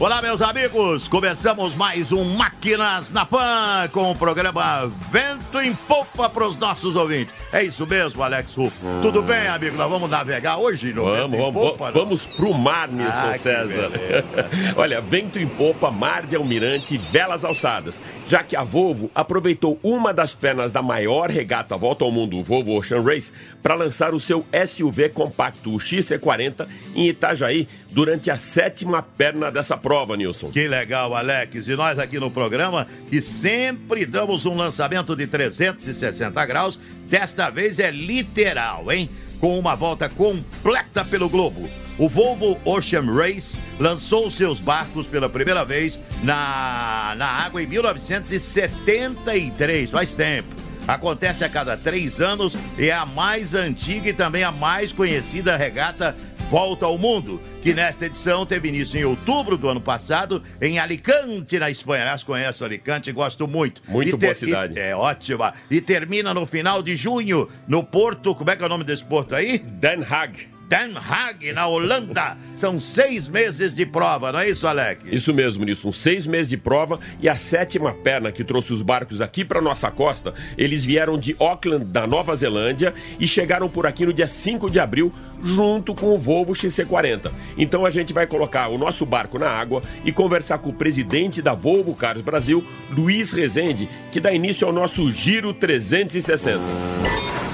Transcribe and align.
Olá, 0.00 0.22
meus 0.22 0.40
amigos! 0.40 1.08
Começamos 1.08 1.74
mais 1.74 2.12
um 2.12 2.22
Máquinas 2.36 3.10
na 3.10 3.26
Pan 3.26 3.88
com 3.90 4.12
o 4.12 4.14
programa 4.14 4.86
Vento 5.10 5.60
em 5.60 5.74
Popa 5.74 6.30
para 6.30 6.46
os 6.46 6.56
nossos 6.56 6.94
ouvintes. 6.94 7.34
É 7.52 7.64
isso 7.64 7.84
mesmo, 7.84 8.22
Alex 8.22 8.54
Rufo. 8.54 8.78
Tudo 9.02 9.20
bem, 9.22 9.48
amigo? 9.48 9.76
Nós 9.76 9.90
vamos 9.90 10.08
navegar 10.08 10.56
hoje 10.58 10.92
no 10.92 11.02
vamos, 11.02 11.20
Vento 11.22 11.34
em 11.34 11.38
vamos, 11.40 11.62
Popa? 11.62 11.90
Vamos 11.90 12.26
pro 12.26 12.54
mar, 12.54 12.86
Nilson 12.86 13.10
Ah, 13.12 13.34
César. 13.38 13.90
Olha, 14.76 15.00
vento 15.00 15.36
em 15.36 15.48
popa, 15.48 15.90
mar 15.90 16.24
de 16.24 16.36
almirante 16.36 16.96
velas 16.96 17.44
alçadas. 17.44 18.00
Já 18.28 18.44
que 18.44 18.54
a 18.54 18.62
Volvo 18.62 19.10
aproveitou 19.12 19.80
uma 19.82 20.14
das 20.14 20.32
pernas 20.32 20.70
da 20.70 20.80
maior 20.80 21.28
regata 21.28 21.76
Volta 21.76 22.04
ao 22.04 22.12
Mundo, 22.12 22.36
o 22.38 22.44
Volvo 22.44 22.76
Ocean 22.76 23.02
Race, 23.02 23.32
para 23.60 23.74
lançar 23.74 24.14
o 24.14 24.20
seu 24.20 24.46
SUV 24.64 25.08
compacto, 25.08 25.74
o 25.74 25.78
XC40, 25.78 26.68
em 26.94 27.08
Itajaí, 27.08 27.66
durante 27.90 28.30
a 28.30 28.36
sétima 28.36 29.02
perna 29.02 29.50
dessa 29.50 29.76
prova, 29.76 29.87
Nilson. 30.16 30.50
Que 30.50 30.66
legal, 30.68 31.14
Alex. 31.14 31.68
E 31.68 31.76
nós 31.76 31.98
aqui 31.98 32.18
no 32.18 32.30
programa, 32.30 32.86
que 33.08 33.22
sempre 33.22 34.06
damos 34.06 34.46
um 34.46 34.56
lançamento 34.56 35.16
de 35.16 35.26
360 35.26 36.46
graus, 36.46 36.78
desta 37.08 37.50
vez 37.50 37.78
é 37.78 37.90
literal, 37.90 38.90
hein? 38.92 39.10
Com 39.40 39.58
uma 39.58 39.74
volta 39.74 40.08
completa 40.08 41.04
pelo 41.04 41.28
globo. 41.28 41.68
O 41.98 42.08
Volvo 42.08 42.58
Ocean 42.64 43.04
Race 43.12 43.58
lançou 43.78 44.30
seus 44.30 44.60
barcos 44.60 45.06
pela 45.06 45.28
primeira 45.28 45.62
vez 45.64 46.00
na, 46.22 47.14
na 47.16 47.26
água 47.26 47.62
em 47.62 47.66
1973, 47.66 49.90
faz 49.90 50.14
tempo. 50.14 50.58
Acontece 50.88 51.44
a 51.44 51.50
cada 51.50 51.76
três 51.76 52.18
anos 52.18 52.56
e 52.78 52.88
é 52.88 52.94
a 52.94 53.04
mais 53.04 53.54
antiga 53.54 54.08
e 54.08 54.12
também 54.14 54.42
a 54.42 54.50
mais 54.50 54.90
conhecida 54.90 55.54
regata 55.54 56.16
Volta 56.50 56.86
ao 56.86 56.96
Mundo, 56.96 57.38
que 57.62 57.74
nesta 57.74 58.06
edição 58.06 58.46
teve 58.46 58.68
início 58.68 58.98
em 58.98 59.04
outubro 59.04 59.58
do 59.58 59.68
ano 59.68 59.82
passado, 59.82 60.42
em 60.62 60.78
Alicante, 60.78 61.58
na 61.58 61.70
Espanha. 61.70 62.02
Aliás, 62.04 62.22
conheço 62.22 62.64
Alicante, 62.64 63.12
gosto 63.12 63.46
muito. 63.46 63.82
Muito 63.86 64.08
E 64.08 64.12
boa 64.12 64.20
ter- 64.32 64.34
cidade. 64.34 64.80
é 64.80 64.96
ótima. 64.96 65.52
E 65.70 65.78
termina 65.82 66.32
no 66.32 66.46
final 66.46 66.82
de 66.82 66.96
junho, 66.96 67.46
no 67.66 67.84
Porto. 67.84 68.34
Como 68.34 68.50
é 68.50 68.56
que 68.56 68.62
é 68.62 68.66
o 68.66 68.68
nome 68.68 68.82
desse 68.84 69.04
porto 69.04 69.34
aí? 69.34 69.58
Den 69.58 70.02
Haag. 70.08 70.48
Den 70.68 70.94
Haag, 70.96 71.52
na 71.54 71.66
Holanda. 71.66 72.36
São 72.54 72.78
seis 72.78 73.26
meses 73.26 73.74
de 73.74 73.86
prova, 73.86 74.30
não 74.30 74.38
é 74.38 74.50
isso, 74.50 74.66
Alex? 74.66 75.02
Isso 75.10 75.32
mesmo, 75.32 75.64
Nilson. 75.64 75.92
Seis 75.92 76.26
meses 76.26 76.50
de 76.50 76.58
prova 76.58 77.00
e 77.20 77.28
a 77.28 77.36
sétima 77.36 77.94
perna 77.94 78.30
que 78.30 78.44
trouxe 78.44 78.74
os 78.74 78.82
barcos 78.82 79.22
aqui 79.22 79.46
para 79.46 79.62
nossa 79.62 79.90
costa. 79.90 80.34
Eles 80.58 80.84
vieram 80.84 81.18
de 81.18 81.34
Auckland, 81.38 81.86
da 81.86 82.06
Nova 82.06 82.36
Zelândia, 82.36 82.92
e 83.18 83.26
chegaram 83.26 83.68
por 83.68 83.86
aqui 83.86 84.04
no 84.04 84.12
dia 84.12 84.28
5 84.28 84.68
de 84.68 84.78
abril, 84.78 85.10
junto 85.42 85.94
com 85.94 86.14
o 86.14 86.18
Volvo 86.18 86.52
XC40. 86.52 87.30
Então 87.56 87.86
a 87.86 87.90
gente 87.90 88.12
vai 88.12 88.26
colocar 88.26 88.68
o 88.68 88.76
nosso 88.76 89.06
barco 89.06 89.38
na 89.38 89.48
água 89.48 89.82
e 90.04 90.12
conversar 90.12 90.58
com 90.58 90.68
o 90.68 90.74
presidente 90.74 91.40
da 91.40 91.54
Volvo 91.54 91.94
Cars 91.94 92.20
Brasil, 92.20 92.62
Luiz 92.90 93.32
Rezende, 93.32 93.88
que 94.12 94.20
dá 94.20 94.32
início 94.32 94.66
ao 94.66 94.72
nosso 94.72 95.10
Giro 95.12 95.54
360. 95.54 96.60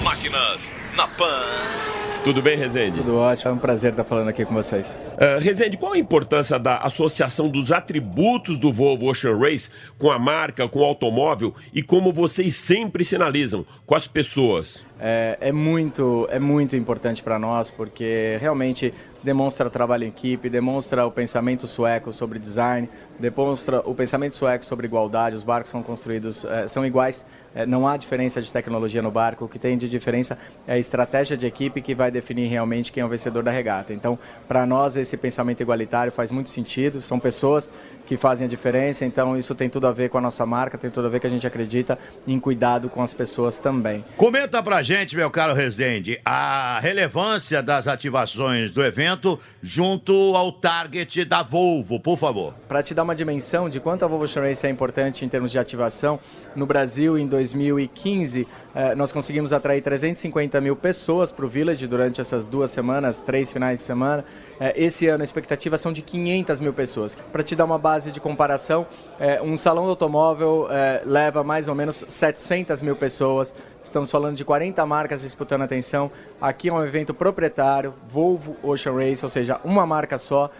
Máquinas 0.02 0.70
na 0.96 1.06
Pan. 1.06 2.03
Tudo 2.24 2.40
bem, 2.40 2.56
Rezende? 2.56 3.00
Tudo 3.00 3.16
ótimo, 3.18 3.50
é 3.50 3.54
um 3.54 3.58
prazer 3.58 3.90
estar 3.90 4.02
falando 4.02 4.28
aqui 4.28 4.46
com 4.46 4.54
vocês. 4.54 4.98
Uh, 5.12 5.38
Rezende, 5.40 5.76
qual 5.76 5.92
a 5.92 5.98
importância 5.98 6.58
da 6.58 6.78
associação 6.78 7.50
dos 7.50 7.70
atributos 7.70 8.56
do 8.56 8.72
Volvo 8.72 9.10
Ocean 9.10 9.36
Race 9.36 9.68
com 9.98 10.10
a 10.10 10.18
marca, 10.18 10.66
com 10.66 10.78
o 10.78 10.84
automóvel 10.84 11.54
e 11.70 11.82
como 11.82 12.10
vocês 12.10 12.56
sempre 12.56 13.04
sinalizam 13.04 13.66
com 13.84 13.94
as 13.94 14.06
pessoas? 14.06 14.86
É, 14.98 15.36
é 15.38 15.52
muito, 15.52 16.26
é 16.30 16.38
muito 16.38 16.74
importante 16.74 17.22
para 17.22 17.38
nós 17.38 17.70
porque 17.70 18.38
realmente 18.40 18.94
demonstra 19.24 19.70
trabalho 19.70 20.04
em 20.04 20.08
equipe, 20.08 20.50
demonstra 20.50 21.06
o 21.06 21.10
pensamento 21.10 21.66
sueco 21.66 22.12
sobre 22.12 22.38
design, 22.38 22.88
demonstra 23.18 23.80
o 23.80 23.94
pensamento 23.94 24.36
sueco 24.36 24.64
sobre 24.64 24.86
igualdade. 24.86 25.34
Os 25.34 25.42
barcos 25.42 25.70
são 25.70 25.82
construídos, 25.82 26.44
eh, 26.44 26.68
são 26.68 26.84
iguais, 26.84 27.24
eh, 27.54 27.64
não 27.64 27.88
há 27.88 27.96
diferença 27.96 28.42
de 28.42 28.52
tecnologia 28.52 29.00
no 29.00 29.10
barco. 29.10 29.46
O 29.46 29.48
que 29.48 29.58
tem 29.58 29.78
de 29.78 29.88
diferença 29.88 30.36
é 30.66 30.74
a 30.74 30.78
estratégia 30.78 31.36
de 31.36 31.46
equipe 31.46 31.80
que 31.80 31.94
vai 31.94 32.10
definir 32.10 32.48
realmente 32.48 32.92
quem 32.92 33.00
é 33.00 33.06
o 33.06 33.08
vencedor 33.08 33.42
da 33.42 33.50
regata. 33.50 33.94
Então, 33.94 34.18
para 34.46 34.66
nós, 34.66 34.96
esse 34.96 35.16
pensamento 35.16 35.62
igualitário 35.62 36.12
faz 36.12 36.30
muito 36.30 36.50
sentido. 36.50 37.00
São 37.00 37.18
pessoas 37.18 37.72
que 38.04 38.18
fazem 38.18 38.46
a 38.46 38.48
diferença, 38.50 39.06
então 39.06 39.34
isso 39.36 39.54
tem 39.54 39.70
tudo 39.70 39.86
a 39.86 39.92
ver 39.92 40.10
com 40.10 40.18
a 40.18 40.20
nossa 40.20 40.44
marca, 40.44 40.76
tem 40.76 40.90
tudo 40.90 41.06
a 41.06 41.10
ver 41.10 41.20
que 41.20 41.26
a 41.26 41.30
gente 41.30 41.46
acredita 41.46 41.98
em 42.26 42.38
cuidado 42.38 42.90
com 42.90 43.02
as 43.02 43.14
pessoas 43.14 43.56
também. 43.56 44.04
Comenta 44.18 44.62
pra 44.62 44.82
gente, 44.82 45.16
meu 45.16 45.30
caro 45.30 45.54
Rezende, 45.54 46.20
a 46.22 46.78
relevância 46.80 47.62
das 47.62 47.88
ativações 47.88 48.70
do 48.70 48.84
evento 48.84 49.13
junto 49.62 50.12
ao 50.36 50.52
target 50.52 51.24
da 51.24 51.42
Volvo, 51.42 52.00
por 52.00 52.18
favor. 52.18 52.54
Para 52.68 52.82
te 52.82 52.94
dar 52.94 53.02
uma 53.02 53.14
dimensão 53.14 53.68
de 53.68 53.80
quanto 53.80 54.04
a 54.04 54.08
Volvo 54.08 54.24
Race 54.24 54.66
é 54.66 54.70
importante 54.70 55.24
em 55.24 55.28
termos 55.28 55.50
de 55.50 55.58
ativação, 55.58 56.18
no 56.54 56.66
Brasil, 56.66 57.18
em 57.18 57.26
2015, 57.26 58.42
eh, 58.42 58.46
nós 58.96 59.12
conseguimos 59.12 59.52
atrair 59.52 59.80
350 59.80 60.60
mil 60.60 60.74
pessoas 60.74 61.30
para 61.30 61.44
o 61.44 61.48
Village 61.48 61.86
durante 61.86 62.20
essas 62.20 62.48
duas 62.48 62.70
semanas, 62.70 63.20
três 63.20 63.52
finais 63.52 63.78
de 63.78 63.84
semana. 63.84 64.24
Eh, 64.58 64.84
esse 64.84 65.06
ano 65.06 65.22
a 65.22 65.24
expectativa 65.24 65.78
são 65.78 65.92
de 65.92 66.02
500 66.02 66.58
mil 66.60 66.72
pessoas. 66.72 67.14
Para 67.14 67.42
te 67.42 67.54
dar 67.54 67.64
uma 67.64 67.78
base 67.78 68.10
de 68.10 68.20
comparação, 68.20 68.86
eh, 69.20 69.40
um 69.42 69.56
salão 69.56 69.84
do 69.84 69.90
automóvel 69.90 70.66
leva 71.04 71.44
mais 71.44 71.68
ou 71.68 71.74
menos 71.74 72.04
700 72.08 72.82
mil 72.82 72.96
pessoas. 72.96 73.54
Estamos 73.82 74.10
falando 74.10 74.36
de 74.36 74.44
40 74.44 74.84
marcas 74.86 75.22
disputando 75.22 75.62
atenção. 75.62 76.10
Aqui 76.40 76.68
é 76.68 76.72
um 76.72 76.84
evento 76.84 77.14
proprietário, 77.14 77.94
Volvo 78.08 78.56
Ocean 78.62 78.94
Race, 78.94 79.24
ou 79.24 79.30
seja, 79.30 79.60
uma 79.64 79.86
marca 79.86 80.18
só 80.18 80.50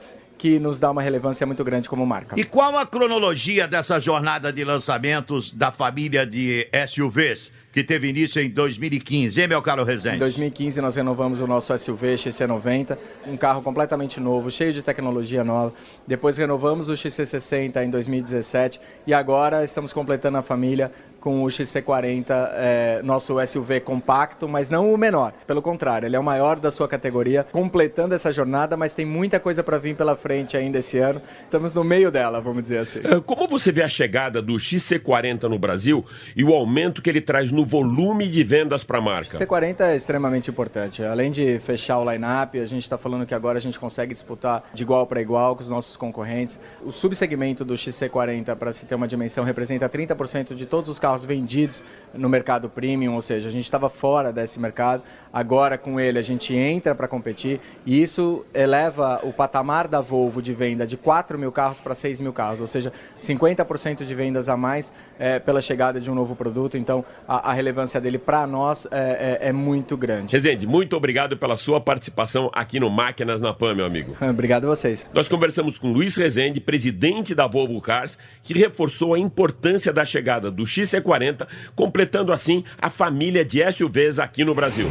que 0.45 0.59
nos 0.59 0.79
dá 0.79 0.91
uma 0.91 1.01
relevância 1.01 1.47
muito 1.47 1.65
grande 1.65 1.89
como 1.89 2.05
marca. 2.05 2.39
E 2.39 2.45
qual 2.45 2.77
a 2.77 2.85
cronologia 2.85 3.67
dessa 3.67 3.99
jornada 3.99 4.53
de 4.53 4.63
lançamentos 4.63 5.51
da 5.51 5.73
família 5.73 6.27
de 6.27 6.69
SUVs 6.87 7.51
que 7.73 7.83
teve 7.83 8.09
início 8.11 8.43
em 8.43 8.51
2015, 8.51 9.41
hein, 9.41 9.49
meu 9.49 9.63
caro 9.63 9.81
Em 9.81 9.87
Rezende? 9.87 10.19
2015 10.19 10.83
nós 10.83 10.97
renovamos 10.97 11.41
o 11.41 11.47
nosso 11.47 11.77
SUV 11.79 12.17
XC90, 12.17 12.99
um 13.27 13.39
carro 13.39 13.63
completamente 13.63 14.21
novo, 14.21 14.51
cheio 14.51 14.71
de 14.71 14.83
tecnologia 14.83 15.43
nova. 15.43 15.73
Depois 16.07 16.37
renovamos 16.37 16.91
o 16.91 16.93
XC60 16.93 17.83
em 17.83 17.89
2017 17.89 18.83
e 19.07 19.15
agora 19.15 19.65
estamos 19.65 19.95
completando 19.95 20.37
a 20.37 20.43
família 20.43 20.93
com 21.25 21.43
o 21.43 21.47
XC40, 21.47 22.27
é, 22.53 23.01
nosso 23.03 23.35
SUV 23.47 23.81
compacto, 23.81 24.47
mas 24.47 24.69
não 24.69 24.93
o 24.93 24.99
menor. 24.99 25.33
Pelo 25.47 25.63
contrário, 25.63 26.05
ele 26.05 26.15
é 26.15 26.21
o 26.21 26.23
maior 26.23 26.61
da 26.61 26.71
sua 26.71 26.87
categoria, 26.87 27.47
completando 27.51 28.15
essa 28.15 28.31
jornada, 28.31 28.77
mas 28.77 28.93
tem 28.93 29.07
muita 29.07 29.41
coisa 29.41 29.63
para 29.63 29.79
vir 29.79 29.97
pela 29.97 30.15
frente 30.17 30.55
ainda 30.55 30.81
esse 30.81 30.99
ano. 30.99 31.23
Estamos 31.43 31.75
no 31.75 31.83
meio 31.83 32.11
dela, 32.11 32.43
vamos 32.43 32.63
dizer 32.63 32.81
assim. 32.81 32.99
Uh, 32.99 33.23
Como 33.23 33.49
você 33.49 33.73
vê 33.73 33.83
a 33.83 33.89
chegada 33.89 34.43
do 34.43 34.57
XC40 34.57 35.45
no 35.45 35.59
Brasil 35.59 36.05
e 36.37 36.45
o 36.45 36.53
aumento 36.53 37.01
que 37.01 37.09
ele 37.09 37.23
traz 37.23 37.51
no 37.51 37.65
volume 37.65 38.29
de 38.29 38.45
vendas 38.45 38.85
para 38.85 38.99
a 38.99 39.01
marca? 39.01 39.39
C40 39.39 39.81
é 39.81 39.97
extremamente 39.97 40.51
importante. 40.51 41.03
Além 41.03 41.31
de 41.31 41.59
fechar 41.59 42.01
o 42.01 42.13
line-up, 42.13 42.61
a 42.61 42.67
gente 42.67 42.83
está 42.83 42.99
falando 42.99 43.25
que 43.25 43.35
agora 43.35 43.57
a 43.57 43.63
gente 43.63 43.81
consegue 43.81 44.13
disputar 44.13 44.63
de 44.75 44.83
igual 44.83 45.07
para 45.07 45.23
igual 45.23 45.57
com 45.57 45.63
os 45.63 45.71
nossos 45.71 45.97
concorrentes. 45.97 46.61
O 46.85 46.93
subsegmento 46.93 47.65
do 47.65 47.73
XC40, 47.73 48.55
para 48.57 48.75
se 48.75 48.85
ter 48.85 48.95
uma 48.95 49.09
dimensão, 49.09 49.43
representa 49.43 49.89
30% 49.89 50.55
de 50.55 50.67
todos 50.67 50.91
os 50.91 50.99
carros 50.99 51.14
vendidos 51.23 51.83
no 52.15 52.29
mercado 52.29 52.69
premium, 52.71 53.15
ou 53.15 53.21
seja, 53.21 53.49
a 53.49 53.51
gente 53.51 53.65
estava 53.65 53.89
fora 53.89 54.33
desse 54.33 54.61
mercado. 54.61 55.03
Agora, 55.33 55.77
com 55.77 55.99
ele, 55.99 56.17
a 56.17 56.23
gente 56.23 56.55
entra 56.55 56.95
para 56.95 57.09
competir 57.09 57.61
e 57.85 58.01
isso 58.01 58.45
eleva 58.55 59.21
o 59.25 59.33
patamar 59.33 59.89
da 59.89 60.01
Volvo 60.01 60.41
de 60.41 60.55
venda 60.55 60.87
de 60.87 60.97
4 60.97 61.37
mil 61.37 61.51
carros 61.51 61.81
para 61.81 61.93
6 61.93 62.21
mil 62.21 62.33
carros, 62.33 62.61
ou 62.61 62.69
seja, 62.69 62.93
50% 63.21 64.05
de 64.05 64.15
vendas 64.15 64.49
a 64.49 64.57
mais 64.57 64.93
eh, 65.19 65.41
pela 65.41 65.61
chegada 65.61 66.01
de 66.01 66.09
um 66.11 66.15
novo 66.15 66.37
produto. 66.37 66.77
Então, 66.77 67.05
a, 67.27 67.51
a 67.51 67.53
relevância 67.53 68.01
dele 68.01 68.17
para 68.19 68.47
nós 68.47 68.87
é, 68.93 69.41
é- 69.43 69.49
é 69.49 69.53
muito 69.53 69.97
grande. 69.97 70.33
Rezende, 70.33 70.67
muito 70.69 70.97
obrigado 70.97 71.37
pela 71.37 71.57
sua 71.57 71.81
participação 71.81 72.49
aqui 72.55 72.79
no 72.79 72.89
Máquinas 72.89 73.41
na 73.43 73.53
Pan, 73.53 73.75
meu 73.75 73.85
amigo. 73.87 74.17
Obrigado 74.23 74.65
a 74.67 74.69
vocês. 74.69 75.05
Nós 75.13 75.29
conversamos 75.29 75.79
com 75.79 75.91
Luiz 75.93 76.15
Rezende, 76.17 76.61
presidente 76.61 77.35
da 77.35 77.47
Volvo 77.49 77.81
Cars, 77.81 78.17
que 78.43 78.55
reforçou 78.55 79.15
a 79.15 79.19
importância 79.19 79.93
da 79.93 80.05
chegada 80.05 80.49
do 80.51 80.65
XC40, 81.05 81.47
completando 81.75 82.33
assim 82.33 82.65
a 82.81 82.91
família 82.91 83.45
de 83.45 83.61
SUVs 83.73 84.19
aqui 84.19 84.45
no 84.45 84.55
Brasil. 84.55 84.89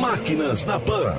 Máquinas 0.00 0.64
na 0.64 0.80
Pan. 0.80 1.16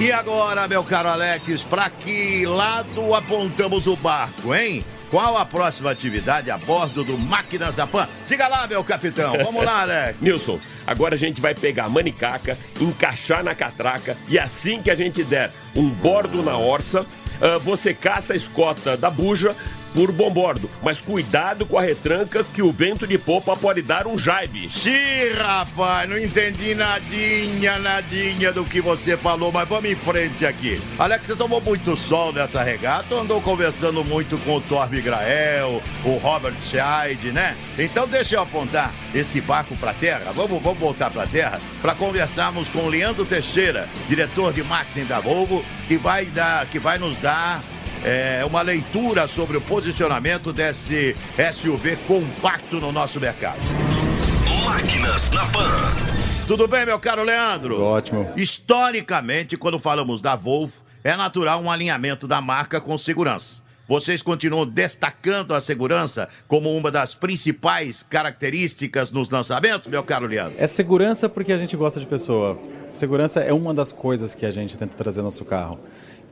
E 0.00 0.10
agora, 0.12 0.66
meu 0.66 0.82
caro 0.82 1.08
Alex, 1.08 1.62
para 1.64 1.90
que 1.90 2.46
lado 2.46 3.14
apontamos 3.14 3.86
o 3.86 3.96
barco, 3.96 4.54
hein? 4.54 4.82
qual 5.10 5.36
a 5.36 5.44
próxima 5.44 5.90
atividade 5.90 6.50
a 6.50 6.56
bordo 6.56 7.02
do 7.02 7.18
Máquinas 7.18 7.74
da 7.74 7.86
Pan? 7.86 8.08
Diga 8.26 8.46
lá, 8.46 8.66
meu 8.66 8.82
capitão. 8.84 9.32
Vamos 9.44 9.64
lá, 9.64 9.82
Alex. 9.82 10.16
Nilson, 10.22 10.58
agora 10.86 11.16
a 11.16 11.18
gente 11.18 11.40
vai 11.40 11.54
pegar 11.54 11.84
a 11.84 11.88
manicaca, 11.88 12.56
encaixar 12.80 13.42
na 13.42 13.54
catraca 13.54 14.16
e 14.28 14.38
assim 14.38 14.80
que 14.80 14.90
a 14.90 14.94
gente 14.94 15.24
der 15.24 15.50
um 15.74 15.88
bordo 15.88 16.42
na 16.42 16.56
orça, 16.56 17.04
você 17.62 17.94
caça 17.94 18.32
a 18.32 18.36
escota 18.36 18.96
da 18.96 19.10
buja 19.10 19.54
por 19.94 20.12
bombordo. 20.12 20.70
Mas 20.82 21.00
cuidado 21.00 21.66
com 21.66 21.78
a 21.78 21.82
retranca 21.82 22.44
que 22.44 22.62
o 22.62 22.72
vento 22.72 23.06
de 23.06 23.18
popa 23.18 23.56
pode 23.56 23.82
dar 23.82 24.06
um 24.06 24.18
jaibe. 24.18 24.68
Sim, 24.68 25.32
rapaz, 25.36 26.08
não 26.08 26.18
entendi 26.18 26.74
nadinha, 26.74 27.78
nadinha 27.78 28.52
do 28.52 28.64
que 28.64 28.80
você 28.80 29.16
falou, 29.16 29.52
mas 29.52 29.68
vamos 29.68 29.90
em 29.90 29.94
frente 29.94 30.46
aqui. 30.46 30.80
Alex, 30.98 31.26
você 31.26 31.36
tomou 31.36 31.60
muito 31.60 31.96
sol 31.96 32.32
nessa 32.32 32.62
regata 32.62 33.14
ou 33.14 33.20
andou 33.20 33.40
conversando 33.40 34.04
muito 34.04 34.38
com 34.38 34.56
o 34.56 34.60
Torbe 34.60 35.00
Grael, 35.00 35.82
o 36.04 36.16
Robert 36.16 36.54
Scheid, 36.62 37.32
né? 37.32 37.56
Então 37.78 38.06
deixa 38.06 38.36
eu 38.36 38.42
apontar 38.42 38.92
esse 39.14 39.40
barco 39.40 39.76
para 39.76 39.92
terra. 39.92 40.32
Vamos, 40.34 40.62
vamos 40.62 40.78
voltar 40.78 41.10
para 41.10 41.26
terra 41.26 41.60
para 41.80 41.94
conversarmos 41.94 42.68
com 42.68 42.88
Leandro 42.88 43.24
Teixeira, 43.24 43.88
diretor 44.08 44.52
de 44.52 44.62
marketing 44.62 45.06
da 45.06 45.20
Volvo, 45.20 45.64
que 45.88 45.96
vai 45.96 46.26
dar, 46.26 46.66
que 46.66 46.78
vai 46.78 46.98
nos 46.98 47.18
dar 47.18 47.60
é, 48.04 48.44
uma 48.44 48.62
leitura 48.62 49.28
sobre 49.28 49.56
o 49.56 49.60
posicionamento 49.60 50.52
desse 50.52 51.16
SUV 51.52 51.96
compacto 52.06 52.76
no 52.76 52.92
nosso 52.92 53.20
mercado. 53.20 53.58
Máquinas 54.64 55.30
na 55.30 55.46
Pan. 55.46 56.10
Tudo 56.46 56.66
bem, 56.66 56.84
meu 56.84 56.98
caro 56.98 57.22
Leandro? 57.22 57.80
Ótimo. 57.80 58.28
Historicamente, 58.36 59.56
quando 59.56 59.78
falamos 59.78 60.20
da 60.20 60.34
Volvo, 60.34 60.82
é 61.04 61.16
natural 61.16 61.60
um 61.60 61.70
alinhamento 61.70 62.26
da 62.26 62.40
marca 62.40 62.80
com 62.80 62.96
segurança. 62.98 63.62
Vocês 63.86 64.22
continuam 64.22 64.64
destacando 64.64 65.52
a 65.52 65.60
segurança 65.60 66.28
como 66.46 66.76
uma 66.76 66.90
das 66.92 67.14
principais 67.14 68.04
características 68.08 69.10
nos 69.10 69.28
lançamentos, 69.28 69.90
meu 69.90 70.02
caro 70.04 70.26
Leandro? 70.26 70.54
É 70.58 70.66
segurança 70.66 71.28
porque 71.28 71.52
a 71.52 71.56
gente 71.56 71.76
gosta 71.76 71.98
de 71.98 72.06
pessoa. 72.06 72.56
Segurança 72.92 73.40
é 73.40 73.52
uma 73.52 73.74
das 73.74 73.92
coisas 73.92 74.34
que 74.34 74.46
a 74.46 74.50
gente 74.50 74.76
tenta 74.76 74.96
trazer 74.96 75.18
no 75.18 75.24
nosso 75.24 75.44
carro. 75.44 75.78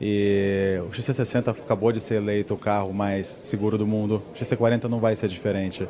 E 0.01 0.79
o 0.87 0.91
XC60 0.91 1.49
acabou 1.49 1.91
de 1.91 1.99
ser 1.99 2.15
eleito 2.15 2.53
o 2.53 2.57
carro 2.57 2.93
mais 2.93 3.27
seguro 3.27 3.77
do 3.77 3.85
mundo. 3.85 4.21
O 4.33 4.37
XC40 4.37 4.85
não 4.85 4.99
vai 4.99 5.15
ser 5.15 5.27
diferente. 5.27 5.87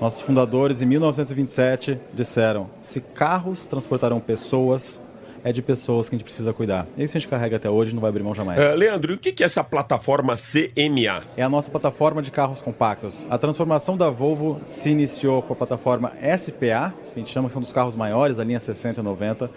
Nossos 0.00 0.20
fundadores, 0.20 0.82
em 0.82 0.86
1927, 0.86 1.98
disseram: 2.12 2.68
se 2.80 3.00
carros 3.00 3.66
transportarão 3.66 4.18
pessoas, 4.18 5.00
é 5.44 5.52
de 5.52 5.62
pessoas 5.62 6.08
que 6.08 6.14
a 6.14 6.18
gente 6.18 6.24
precisa 6.24 6.52
cuidar. 6.52 6.86
É 6.96 7.04
isso 7.04 7.16
a 7.16 7.20
gente 7.20 7.28
carrega 7.28 7.56
até 7.56 7.68
hoje, 7.68 7.94
não 7.94 8.00
vai 8.00 8.10
abrir 8.10 8.22
mão 8.22 8.34
jamais. 8.34 8.58
Uh, 8.58 8.76
Leandro, 8.76 9.12
e 9.12 9.16
o 9.16 9.18
que 9.18 9.42
é 9.42 9.46
essa 9.46 9.62
plataforma 9.62 10.34
CMA? 10.34 11.24
É 11.36 11.42
a 11.42 11.48
nossa 11.48 11.70
plataforma 11.70 12.22
de 12.22 12.30
carros 12.30 12.60
compactos. 12.60 13.26
A 13.30 13.38
transformação 13.38 13.96
da 13.96 14.10
Volvo 14.10 14.60
se 14.62 14.90
iniciou 14.90 15.42
com 15.42 15.52
a 15.52 15.56
plataforma 15.56 16.12
SPA, 16.36 16.94
que 17.12 17.16
a 17.16 17.18
gente 17.18 17.32
chama 17.32 17.48
que 17.48 17.52
são 17.52 17.62
dos 17.62 17.72
carros 17.72 17.94
maiores, 17.94 18.38
a 18.38 18.44
linha 18.44 18.58
60 18.58 19.00
e 19.00 19.04
90, 19.04 19.50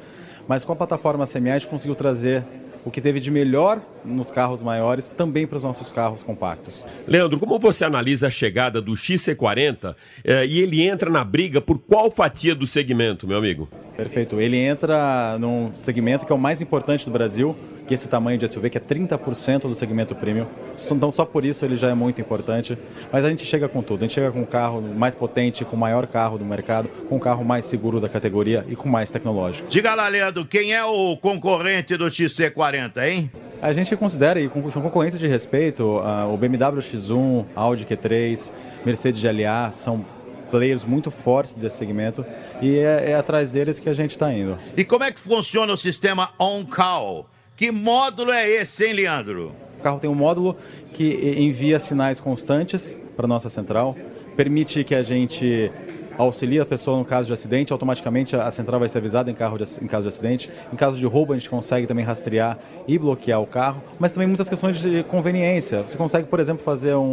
mas 0.48 0.64
com 0.64 0.74
a 0.74 0.76
plataforma 0.76 1.26
CMA 1.26 1.54
a 1.54 1.58
gente 1.58 1.68
conseguiu 1.68 1.96
trazer 1.96 2.44
o 2.86 2.92
que 2.92 3.02
teve 3.02 3.20
de 3.20 3.32
melhor 3.32 3.82
nos 4.06 4.30
carros 4.30 4.62
maiores 4.62 5.10
também 5.10 5.48
para 5.48 5.58
os 5.58 5.64
nossos 5.64 5.90
carros 5.90 6.22
compactos. 6.22 6.86
Leandro, 7.08 7.40
como 7.40 7.58
você 7.58 7.84
analisa 7.84 8.28
a 8.28 8.30
chegada 8.30 8.80
do 8.80 8.94
XC40 8.94 9.96
eh, 10.24 10.46
e 10.46 10.60
ele 10.60 10.84
entra 10.84 11.10
na 11.10 11.24
briga 11.24 11.60
por 11.60 11.80
qual 11.80 12.12
fatia 12.12 12.54
do 12.54 12.68
segmento, 12.68 13.28
meu 13.28 13.40
amigo? 13.40 13.68
Perfeito. 13.98 14.40
Ele 14.40 14.58
entra 14.58 15.36
num 15.40 15.76
segmento 15.76 16.26
que 16.26 16.32
é 16.32 16.36
o 16.36 16.40
mais 16.40 16.62
importante 16.62 17.06
do 17.06 17.12
Brasil, 17.12 17.56
que 17.88 17.94
esse 17.94 18.10
tamanho 18.10 18.38
de 18.38 18.48
SUV, 18.48 18.70
que 18.70 18.78
é 18.78 18.82
30% 18.82 19.62
do 19.62 19.76
segmento 19.76 20.16
premium. 20.16 20.48
Então, 20.92 21.12
só 21.12 21.26
por 21.26 21.46
isso 21.46 21.66
ele 21.66 21.76
já 21.76 21.90
é 21.90 21.94
muito 21.94 22.20
importante. 22.20 22.78
Mas 23.12 23.24
a 23.24 23.30
gente 23.30 23.46
chega 23.46 23.68
com 23.68 23.82
tudo. 23.82 24.00
A 24.00 24.08
gente 24.08 24.14
chega 24.14 24.32
com 24.32 24.42
um 24.42 24.46
carro 24.46 24.82
mais 24.82 25.16
potente, 25.16 25.64
com 25.64 25.76
o 25.76 25.80
maior 25.80 26.08
carro 26.08 26.38
do 26.38 26.46
mercado, 26.46 26.90
com 27.08 27.18
o 27.18 27.20
carro 27.20 27.44
mais 27.44 27.66
seguro 27.66 28.00
da 28.00 28.10
categoria 28.10 28.66
e 28.68 28.76
com 28.76 28.90
mais 28.90 29.12
tecnológico. 29.12 29.68
Diga 29.70 29.94
lá, 29.94 30.08
Leandro, 30.08 30.46
quem 30.46 30.74
é 30.74 30.84
o 30.84 31.16
concorrente 31.18 31.96
do 31.96 32.06
XC40, 32.06 33.08
hein? 33.08 33.32
A 33.62 33.72
gente 33.74 33.96
considera, 33.96 34.40
e 34.40 34.50
são 34.70 34.82
concorrentes 34.82 35.18
de 35.18 35.28
respeito, 35.28 35.84
o 35.84 36.38
BMW 36.38 36.82
X1, 36.82 37.46
Audi 37.56 37.86
Q3, 37.86 38.52
Mercedes 38.86 39.22
GLA, 39.22 39.72
são 39.72 40.06
players 40.52 40.86
muito 40.86 41.10
fortes 41.10 41.56
desse 41.56 41.78
segmento 41.78 42.26
e 42.62 42.78
é, 42.78 43.12
é 43.12 43.16
atrás 43.16 43.50
deles 43.50 43.80
que 43.80 43.90
a 43.90 43.94
gente 43.94 44.12
está 44.12 44.32
indo. 44.32 44.58
E 44.78 44.84
como 44.84 45.04
é 45.04 45.12
que 45.12 45.20
funciona 45.20 45.74
o 45.74 45.78
sistema 45.78 46.30
on-call? 46.40 47.28
Que 47.56 47.72
módulo 47.72 48.32
é 48.34 48.50
esse, 48.50 48.86
hein, 48.86 48.94
Leandro? 48.94 49.56
O 49.80 49.82
carro 49.82 49.98
tem 49.98 50.10
um 50.10 50.16
módulo 50.16 50.58
que 50.94 51.36
envia 51.38 51.80
sinais 51.80 52.20
constantes 52.20 53.00
para 53.16 53.28
nossa 53.28 53.48
central, 53.48 53.96
permite 54.36 54.84
que 54.84 54.94
a 54.94 55.02
gente 55.02 55.72
auxilie 56.18 56.60
a 56.60 56.66
pessoa 56.66 56.98
no 56.98 57.06
caso 57.06 57.28
de 57.28 57.34
acidente, 57.34 57.72
automaticamente 57.72 58.36
a 58.36 58.52
central 58.52 58.80
vai 58.80 58.90
ser 58.90 58.98
avisada 58.98 59.32
em, 59.32 59.34
carro 59.34 59.58
de, 59.58 59.64
em 59.82 59.88
caso 59.88 60.04
de 60.04 60.08
acidente. 60.10 60.50
Em 60.72 60.76
caso 60.76 60.98
de 60.98 61.06
roubo, 61.06 61.32
a 61.32 61.38
gente 61.38 61.50
consegue 61.50 61.88
também 61.88 62.04
rastrear 62.04 62.58
e 62.88 62.98
bloquear 62.98 63.42
o 63.42 63.48
carro, 63.48 63.82
mas 64.00 64.12
também 64.12 64.28
muitas 64.28 64.50
questões 64.50 64.82
de 64.82 65.04
conveniência. 65.04 65.82
Você 65.82 65.98
consegue, 65.98 66.28
por 66.28 66.42
exemplo, 66.42 66.64
fazer 66.64 66.96
um, 66.96 67.04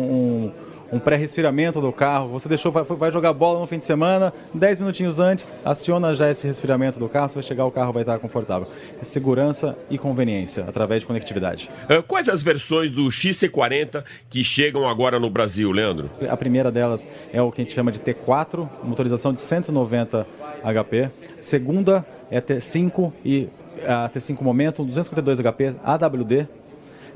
um 0.46 0.52
um 0.92 0.98
pré-resfriamento 0.98 1.80
do 1.80 1.90
carro. 1.90 2.28
Você 2.28 2.48
deixou, 2.48 2.70
vai, 2.70 2.84
vai, 2.84 3.10
jogar 3.10 3.32
bola 3.32 3.58
no 3.58 3.66
fim 3.66 3.78
de 3.78 3.84
semana, 3.86 4.32
10 4.52 4.80
minutinhos 4.80 5.18
antes, 5.18 5.52
aciona 5.64 6.12
já 6.14 6.30
esse 6.30 6.46
resfriamento 6.46 6.98
do 6.98 7.08
carro, 7.08 7.30
você 7.30 7.34
vai 7.36 7.42
chegar, 7.42 7.64
o 7.64 7.70
carro 7.70 7.92
vai 7.92 8.02
estar 8.02 8.18
confortável. 8.18 8.68
É 9.00 9.04
segurança 9.04 9.76
e 9.88 9.96
conveniência 9.96 10.64
através 10.68 11.00
de 11.00 11.06
conectividade. 11.06 11.70
Uh, 11.88 12.02
quais 12.02 12.28
as 12.28 12.42
versões 12.42 12.90
do 12.90 13.06
XC40 13.06 14.04
que 14.28 14.44
chegam 14.44 14.86
agora 14.86 15.18
no 15.18 15.30
Brasil, 15.30 15.72
Leandro? 15.72 16.10
A 16.28 16.36
primeira 16.36 16.70
delas 16.70 17.08
é 17.32 17.40
o 17.40 17.50
que 17.50 17.62
a 17.62 17.64
gente 17.64 17.74
chama 17.74 17.90
de 17.90 18.00
T4, 18.00 18.68
motorização 18.84 19.32
de 19.32 19.40
190 19.40 20.26
HP. 20.62 21.10
Segunda 21.40 22.04
é 22.30 22.40
T5 22.40 23.12
e 23.24 23.48
a 23.86 24.10
T5 24.10 24.42
Momentum, 24.42 24.84
252 24.84 25.40
HP 25.40 25.74
AWD. 25.82 26.48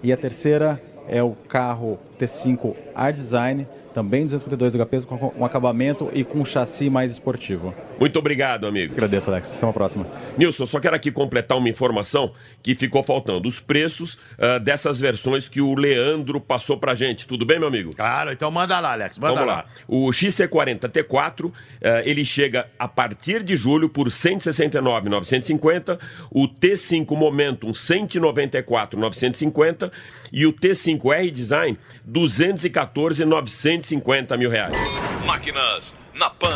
E 0.02 0.12
a 0.12 0.16
terceira 0.16 0.80
é 1.08 1.22
o 1.22 1.32
carro 1.48 1.98
T5 2.18 2.74
R 2.94 3.12
Design, 3.12 3.66
também 3.96 4.24
252 4.24 4.76
HP, 4.76 5.06
com 5.06 5.32
um 5.38 5.44
acabamento 5.46 6.10
e 6.12 6.22
com 6.22 6.40
um 6.40 6.44
chassi 6.44 6.90
mais 6.90 7.12
esportivo. 7.12 7.74
Muito 7.98 8.18
obrigado, 8.18 8.66
amigo. 8.66 8.92
Agradeço, 8.92 9.30
Alex. 9.30 9.56
Até 9.56 9.64
uma 9.64 9.72
próxima. 9.72 10.06
Nilson, 10.36 10.66
só 10.66 10.78
quero 10.78 10.94
aqui 10.94 11.10
completar 11.10 11.56
uma 11.56 11.70
informação 11.70 12.30
que 12.62 12.74
ficou 12.74 13.02
faltando. 13.02 13.48
Os 13.48 13.58
preços 13.58 14.18
uh, 14.34 14.60
dessas 14.62 15.00
versões 15.00 15.48
que 15.48 15.62
o 15.62 15.74
Leandro 15.74 16.38
passou 16.38 16.76
pra 16.76 16.94
gente. 16.94 17.26
Tudo 17.26 17.46
bem, 17.46 17.58
meu 17.58 17.68
amigo? 17.68 17.96
Claro, 17.96 18.32
então 18.32 18.50
manda 18.50 18.78
lá, 18.80 18.92
Alex. 18.92 19.18
Manda 19.18 19.32
Vamos 19.32 19.48
lá. 19.48 19.56
lá. 19.60 19.64
O 19.88 20.08
XC40 20.08 20.90
T4, 20.90 21.46
uh, 21.46 21.52
ele 22.04 22.22
chega 22.22 22.68
a 22.78 22.86
partir 22.86 23.42
de 23.42 23.56
julho 23.56 23.88
por 23.88 24.10
169,950. 24.10 25.98
O 26.30 26.46
T5 26.46 27.16
Momentum, 27.16 27.72
194,950. 27.72 29.90
E 30.30 30.44
o 30.44 30.52
T5 30.52 31.14
R 31.14 31.30
Design, 31.30 31.78
214,950 32.04 33.85
mil 34.38 34.50
reais. 34.50 34.76
Máquinas 35.24 35.94
na 36.14 36.30
Pan. 36.30 36.54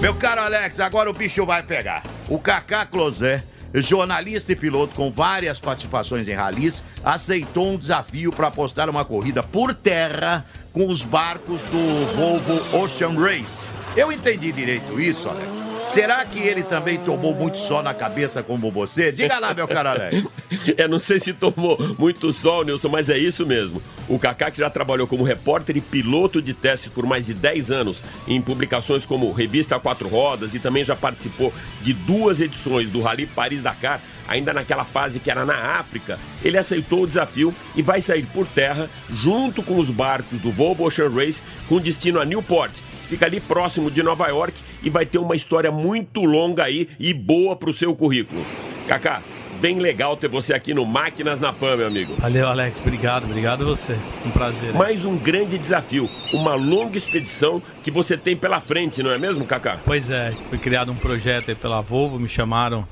Meu 0.00 0.14
caro 0.14 0.40
Alex, 0.40 0.80
agora 0.80 1.08
o 1.08 1.12
bicho 1.12 1.46
vai 1.46 1.62
pegar. 1.62 2.02
O 2.28 2.38
Kaká 2.38 2.84
Closet, 2.84 3.44
jornalista 3.74 4.52
e 4.52 4.56
piloto 4.56 4.94
com 4.94 5.10
várias 5.10 5.60
participações 5.60 6.26
em 6.26 6.32
ralis, 6.32 6.82
aceitou 7.04 7.70
um 7.70 7.78
desafio 7.78 8.32
para 8.32 8.48
apostar 8.48 8.90
uma 8.90 9.04
corrida 9.04 9.42
por 9.42 9.74
terra 9.74 10.44
com 10.72 10.88
os 10.88 11.04
barcos 11.04 11.62
do 11.62 12.06
Volvo 12.16 12.82
Ocean 12.82 13.14
Race. 13.18 13.64
Eu 13.96 14.10
entendi 14.10 14.50
direito 14.50 15.00
isso, 15.00 15.28
Alex? 15.28 15.72
Será 15.92 16.24
que 16.24 16.38
ele 16.38 16.62
também 16.62 16.98
tomou 16.98 17.34
muito 17.34 17.58
sol 17.58 17.82
na 17.82 17.92
cabeça 17.92 18.42
como 18.42 18.72
você? 18.72 19.12
Diga 19.12 19.38
lá, 19.38 19.52
meu 19.52 19.68
caro 19.68 19.90
Alex. 19.90 20.26
é, 20.78 20.88
não 20.88 20.98
sei 20.98 21.20
se 21.20 21.34
tomou 21.34 21.76
muito 21.98 22.32
sol, 22.32 22.64
Nilson, 22.64 22.88
mas 22.88 23.10
é 23.10 23.18
isso 23.18 23.44
mesmo. 23.44 23.82
O 24.12 24.18
Kaká, 24.18 24.50
que 24.50 24.58
já 24.58 24.68
trabalhou 24.68 25.06
como 25.06 25.24
repórter 25.24 25.74
e 25.74 25.80
piloto 25.80 26.42
de 26.42 26.52
testes 26.52 26.92
por 26.92 27.06
mais 27.06 27.24
de 27.24 27.32
10 27.32 27.70
anos 27.70 28.02
em 28.28 28.42
publicações 28.42 29.06
como 29.06 29.32
Revista 29.32 29.80
Quatro 29.80 30.06
Rodas 30.06 30.52
e 30.52 30.58
também 30.58 30.84
já 30.84 30.94
participou 30.94 31.50
de 31.80 31.94
duas 31.94 32.38
edições 32.42 32.90
do 32.90 33.00
Rally 33.00 33.24
Paris-Dakar, 33.24 34.02
ainda 34.28 34.52
naquela 34.52 34.84
fase 34.84 35.18
que 35.18 35.30
era 35.30 35.46
na 35.46 35.78
África, 35.78 36.18
ele 36.44 36.58
aceitou 36.58 37.04
o 37.04 37.06
desafio 37.06 37.54
e 37.74 37.80
vai 37.80 38.02
sair 38.02 38.26
por 38.26 38.46
terra 38.46 38.86
junto 39.10 39.62
com 39.62 39.78
os 39.78 39.88
barcos 39.88 40.40
do 40.40 40.52
Volvo 40.52 40.84
Ocean 40.84 41.08
Race 41.08 41.40
com 41.66 41.80
destino 41.80 42.20
a 42.20 42.24
Newport. 42.26 42.80
Fica 43.08 43.24
ali 43.24 43.40
próximo 43.40 43.90
de 43.90 44.02
Nova 44.02 44.28
York 44.28 44.60
e 44.82 44.90
vai 44.90 45.06
ter 45.06 45.16
uma 45.16 45.34
história 45.34 45.72
muito 45.72 46.20
longa 46.20 46.66
aí 46.66 46.86
e 47.00 47.14
boa 47.14 47.56
pro 47.56 47.72
seu 47.72 47.96
currículo. 47.96 48.44
Kaká, 48.86 49.22
bem 49.62 49.78
legal 49.78 50.16
ter 50.16 50.26
você 50.26 50.52
aqui 50.52 50.74
no 50.74 50.84
Máquinas 50.84 51.38
na 51.38 51.52
Pan, 51.52 51.76
meu 51.76 51.86
amigo. 51.86 52.16
Valeu, 52.18 52.48
Alex. 52.48 52.80
Obrigado, 52.80 53.22
obrigado 53.22 53.62
a 53.62 53.64
você. 53.64 53.96
Um 54.26 54.30
prazer. 54.32 54.74
Mais 54.74 55.04
um 55.04 55.16
grande 55.16 55.56
desafio, 55.56 56.10
uma 56.32 56.56
longa 56.56 56.98
expedição 56.98 57.62
que 57.84 57.88
você 57.88 58.16
tem 58.16 58.36
pela 58.36 58.60
frente, 58.60 59.04
não 59.04 59.12
é 59.12 59.18
mesmo, 59.18 59.44
Kaká? 59.44 59.78
Pois 59.84 60.10
é, 60.10 60.32
foi 60.48 60.58
criado 60.58 60.90
um 60.90 60.96
projeto 60.96 61.50
aí 61.50 61.54
pela 61.54 61.80
Volvo, 61.80 62.18
me 62.18 62.28
chamaram 62.28 62.88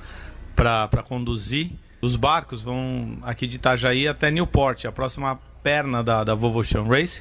para 0.54 1.02
conduzir. 1.02 1.72
Os 2.00 2.14
barcos 2.14 2.62
vão 2.62 3.18
aqui 3.22 3.48
de 3.48 3.56
Itajaí 3.56 4.06
até 4.06 4.30
Newport, 4.30 4.84
a 4.84 4.92
próxima 4.92 5.40
perna 5.64 6.04
da, 6.04 6.22
da 6.22 6.36
Volvo 6.36 6.60
Ocean 6.60 6.84
Race. 6.84 7.20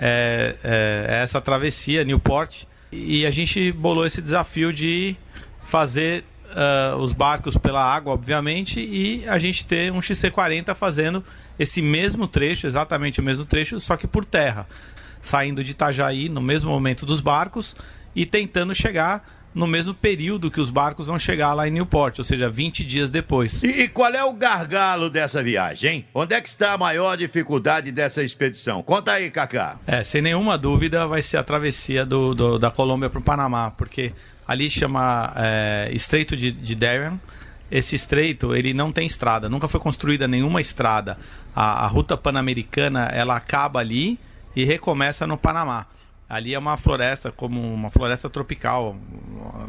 é, 0.00 0.56
é, 0.64 1.06
é 1.08 1.22
essa 1.22 1.40
travessia, 1.40 2.02
Newport, 2.02 2.64
e 2.90 3.24
a 3.24 3.30
gente 3.30 3.70
bolou 3.70 4.04
esse 4.04 4.20
desafio 4.20 4.72
de 4.72 5.14
fazer 5.62 6.24
uh, 6.50 6.96
os 6.96 7.12
barcos 7.12 7.56
pela 7.56 7.82
água, 7.82 8.12
obviamente, 8.12 8.80
e 8.80 9.28
a 9.28 9.38
gente 9.38 9.64
ter 9.64 9.92
um 9.92 10.00
XC40 10.00 10.74
fazendo 10.74 11.24
esse 11.58 11.82
mesmo 11.82 12.26
trecho, 12.26 12.66
exatamente 12.66 13.20
o 13.20 13.22
mesmo 13.22 13.44
trecho, 13.44 13.78
só 13.80 13.96
que 13.96 14.06
por 14.06 14.24
terra, 14.24 14.66
saindo 15.20 15.62
de 15.62 15.72
Itajaí 15.72 16.28
no 16.28 16.40
mesmo 16.40 16.70
momento 16.70 17.04
dos 17.04 17.20
barcos 17.20 17.76
e 18.14 18.24
tentando 18.24 18.74
chegar 18.74 19.40
no 19.54 19.66
mesmo 19.66 19.92
período 19.92 20.50
que 20.50 20.60
os 20.60 20.70
barcos 20.70 21.08
vão 21.08 21.18
chegar 21.18 21.52
lá 21.52 21.66
em 21.66 21.70
Newport, 21.72 22.18
ou 22.18 22.24
seja, 22.24 22.48
20 22.48 22.84
dias 22.84 23.10
depois. 23.10 23.62
E, 23.62 23.82
e, 23.82 23.88
qual 23.88 24.12
é 24.12 24.24
o 24.24 24.32
gargalo 24.32 25.10
dessa 25.10 25.42
viagem, 25.42 25.90
hein? 25.90 26.06
Onde 26.14 26.34
é 26.34 26.40
que 26.40 26.48
está 26.48 26.72
a 26.72 26.78
maior 26.78 27.16
dificuldade 27.16 27.90
dessa 27.90 28.22
expedição? 28.22 28.82
Conta 28.82 29.12
aí, 29.12 29.30
Cacá. 29.30 29.78
É, 29.86 30.02
sem 30.04 30.22
nenhuma 30.22 30.56
dúvida 30.56 31.06
vai 31.06 31.20
ser 31.20 31.36
a 31.36 31.42
travessia 31.42 32.06
do, 32.06 32.34
do 32.34 32.58
da 32.58 32.70
Colômbia 32.70 33.10
para 33.10 33.18
o 33.18 33.22
Panamá, 33.22 33.70
porque 33.72 34.12
ali 34.50 34.68
chama 34.68 35.32
é, 35.36 35.90
Estreito 35.92 36.36
de, 36.36 36.50
de 36.50 36.74
Darien. 36.74 37.20
Esse 37.70 37.94
estreito, 37.94 38.52
ele 38.52 38.74
não 38.74 38.90
tem 38.90 39.06
estrada, 39.06 39.48
nunca 39.48 39.68
foi 39.68 39.78
construída 39.78 40.26
nenhuma 40.26 40.60
estrada. 40.60 41.16
A, 41.54 41.84
a 41.84 41.86
ruta 41.86 42.16
pan-americana, 42.16 43.04
ela 43.12 43.36
acaba 43.36 43.78
ali 43.78 44.18
e 44.56 44.64
recomeça 44.64 45.24
no 45.24 45.38
Panamá. 45.38 45.86
Ali 46.28 46.52
é 46.52 46.58
uma 46.58 46.76
floresta, 46.76 47.30
como 47.30 47.60
uma 47.60 47.90
floresta 47.90 48.28
tropical, 48.28 48.96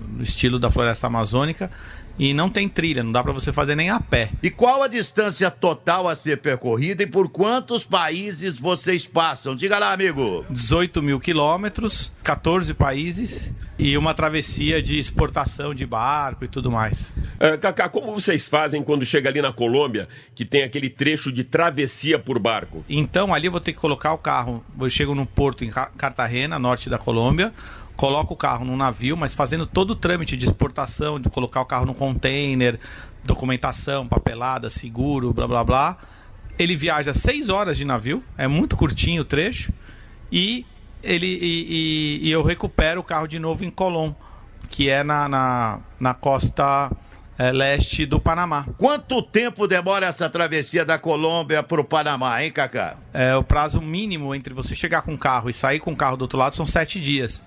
no 0.09 0.23
estilo 0.23 0.57
da 0.57 0.71
floresta 0.71 1.05
amazônica, 1.05 1.69
e 2.17 2.33
não 2.33 2.49
tem 2.49 2.67
trilha, 2.67 3.03
não 3.03 3.11
dá 3.11 3.23
para 3.23 3.33
você 3.33 3.53
fazer 3.53 3.75
nem 3.75 3.91
a 3.91 3.99
pé. 3.99 4.31
E 4.41 4.49
qual 4.49 4.81
a 4.81 4.87
distância 4.87 5.51
total 5.51 6.07
a 6.07 6.15
ser 6.15 6.37
percorrida 6.37 7.03
e 7.03 7.07
por 7.07 7.29
quantos 7.29 7.83
países 7.83 8.57
vocês 8.57 9.05
passam? 9.05 9.55
Diga 9.55 9.77
lá, 9.77 9.93
amigo. 9.93 10.43
18 10.49 11.03
mil 11.03 11.19
quilômetros, 11.19 12.11
14 12.23 12.73
países 12.73 13.53
e 13.81 13.97
uma 13.97 14.13
travessia 14.13 14.79
de 14.79 14.99
exportação 14.99 15.73
de 15.73 15.87
barco 15.87 16.45
e 16.45 16.47
tudo 16.47 16.69
mais. 16.69 17.09
Uh, 17.09 17.57
Cacá, 17.59 17.89
como 17.89 18.13
vocês 18.13 18.47
fazem 18.47 18.83
quando 18.83 19.03
chega 19.03 19.27
ali 19.27 19.41
na 19.41 19.51
Colômbia, 19.51 20.07
que 20.35 20.45
tem 20.45 20.61
aquele 20.61 20.87
trecho 20.87 21.31
de 21.31 21.43
travessia 21.43 22.19
por 22.19 22.37
barco? 22.37 22.85
Então, 22.87 23.33
ali 23.33 23.47
eu 23.47 23.51
vou 23.51 23.59
ter 23.59 23.73
que 23.73 23.79
colocar 23.79 24.13
o 24.13 24.19
carro. 24.19 24.63
Eu 24.79 24.87
chego 24.87 25.15
num 25.15 25.25
porto 25.25 25.65
em 25.65 25.71
Cartagena, 25.97 26.59
norte 26.59 26.89
da 26.89 26.99
Colômbia 26.99 27.51
coloca 27.97 28.33
o 28.33 28.37
carro 28.37 28.65
num 28.65 28.75
navio, 28.75 29.15
mas 29.15 29.35
fazendo 29.35 29.63
todo 29.63 29.91
o 29.91 29.95
trâmite 29.95 30.35
de 30.35 30.47
exportação, 30.47 31.19
de 31.19 31.29
colocar 31.29 31.61
o 31.61 31.65
carro 31.65 31.85
no 31.85 31.93
container, 31.93 32.79
documentação, 33.23 34.07
papelada, 34.07 34.71
seguro, 34.71 35.31
blá 35.31 35.47
blá 35.47 35.63
blá. 35.63 35.97
Ele 36.57 36.75
viaja 36.75 37.13
seis 37.13 37.47
horas 37.47 37.77
de 37.77 37.85
navio, 37.85 38.23
é 38.35 38.47
muito 38.47 38.75
curtinho 38.75 39.21
o 39.21 39.25
trecho, 39.25 39.71
e 40.31 40.65
ele 41.03 41.27
e, 41.27 42.19
e, 42.21 42.27
e 42.27 42.31
eu 42.31 42.43
recupero 42.43 43.01
o 43.01 43.03
carro 43.03 43.27
de 43.27 43.39
novo 43.39 43.63
em 43.63 43.69
Colón, 43.69 44.13
que 44.69 44.89
é 44.89 45.03
na, 45.03 45.27
na, 45.27 45.79
na 45.99 46.13
costa 46.13 46.91
é, 47.37 47.51
leste 47.51 48.05
do 48.05 48.19
Panamá. 48.19 48.67
Quanto 48.77 49.21
tempo 49.21 49.67
demora 49.67 50.05
essa 50.05 50.29
travessia 50.29 50.85
da 50.85 50.99
Colômbia 50.99 51.63
para 51.63 51.81
o 51.81 51.83
Panamá, 51.83 52.43
hein, 52.43 52.51
Cacá? 52.51 52.97
É, 53.13 53.35
o 53.35 53.43
prazo 53.43 53.81
mínimo 53.81 54.35
entre 54.35 54.53
você 54.53 54.75
chegar 54.75 55.01
com 55.01 55.13
o 55.13 55.17
carro 55.17 55.49
e 55.49 55.53
sair 55.53 55.79
com 55.79 55.91
o 55.91 55.95
carro 55.95 56.17
do 56.17 56.21
outro 56.21 56.37
lado 56.37 56.55
são 56.55 56.65
sete 56.65 56.99
dias. 56.99 57.43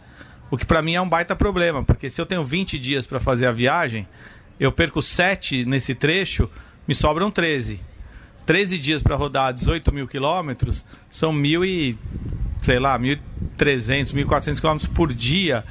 O 0.51 0.57
que 0.57 0.67
para 0.67 0.83
mim 0.83 0.95
é 0.95 1.01
um 1.01 1.09
baita 1.09 1.35
problema, 1.35 1.83
porque 1.83 2.11
se 2.11 2.21
eu 2.21 2.27
tenho 2.27 2.45
20 2.45 2.79
dias 2.79 3.07
para 3.07 3.19
fazer 3.19 3.47
a 3.47 3.53
viagem, 3.53 4.07
eu 4.59 4.71
perco 4.71 5.03
7 5.03 5.65
nesse 5.65 5.95
trecho, 5.95 6.51
me 6.87 6.95
sobram 6.95 7.31
13. 7.31 7.81
13 8.47 8.79
dias 8.79 9.03
para 9.03 9.17
rodar 9.17 9.53
18 9.53 9.93
mil 9.93 10.07
quilômetros 10.07 10.85
são 11.11 11.33
mil 11.33 11.65
e, 11.65 11.99
sei 12.63 12.79
lá, 12.79 12.99
1.300, 13.57 14.15
1.400 14.15 14.61
quilômetros 14.61 14.89
por 14.89 15.13
dia. 15.13 15.65